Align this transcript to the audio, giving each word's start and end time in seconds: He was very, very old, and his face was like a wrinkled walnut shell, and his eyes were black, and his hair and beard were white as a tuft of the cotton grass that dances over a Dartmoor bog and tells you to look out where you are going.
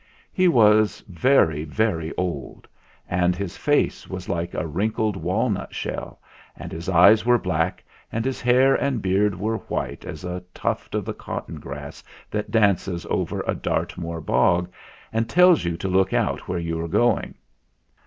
He 0.33 0.47
was 0.47 1.01
very, 1.07 1.63
very 1.63 2.11
old, 2.17 2.67
and 3.07 3.35
his 3.35 3.55
face 3.55 4.07
was 4.09 4.27
like 4.27 4.55
a 4.55 4.65
wrinkled 4.65 5.15
walnut 5.15 5.75
shell, 5.75 6.19
and 6.55 6.71
his 6.71 6.89
eyes 6.89 7.23
were 7.23 7.37
black, 7.37 7.83
and 8.11 8.25
his 8.25 8.41
hair 8.41 8.73
and 8.73 8.99
beard 8.99 9.39
were 9.39 9.57
white 9.57 10.03
as 10.03 10.23
a 10.25 10.43
tuft 10.55 10.95
of 10.95 11.05
the 11.05 11.13
cotton 11.13 11.59
grass 11.59 12.03
that 12.31 12.49
dances 12.49 13.05
over 13.11 13.41
a 13.45 13.53
Dartmoor 13.53 14.21
bog 14.21 14.71
and 15.13 15.29
tells 15.29 15.63
you 15.65 15.77
to 15.77 15.87
look 15.87 16.13
out 16.13 16.47
where 16.47 16.57
you 16.57 16.81
are 16.83 16.87
going. 16.87 17.35